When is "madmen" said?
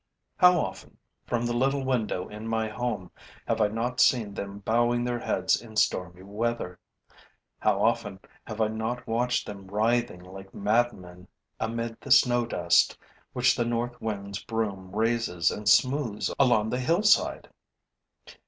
10.55-11.27